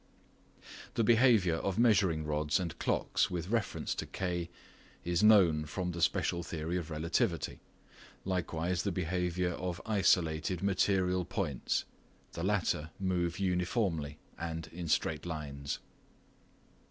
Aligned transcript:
The 0.95 1.03
behaviour 1.03 1.57
of 1.57 1.77
measuring 1.77 2.25
rods 2.25 2.59
and 2.59 2.75
clocks 2.79 3.29
with 3.29 3.49
reference 3.49 3.93
to 3.93 4.07
K 4.07 4.49
is 5.03 5.21
known 5.21 5.65
from 5.65 5.91
the 5.91 6.01
special 6.01 6.41
theory 6.41 6.75
of 6.75 6.89
relativity, 6.89 7.59
likewise 8.25 8.81
the 8.81 8.91
behaviour 8.91 9.51
of 9.51 9.79
"isolated" 9.85 10.63
material 10.63 11.23
points; 11.23 11.85
the 12.31 12.41
latter 12.41 12.89
move 12.99 13.37
uniformly 13.37 14.17
and 14.39 14.65
in 14.73 14.87
straight 14.87 15.27
lines. 15.27 15.77